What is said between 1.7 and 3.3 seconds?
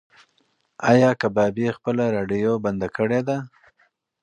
خپله راډیو بنده کړې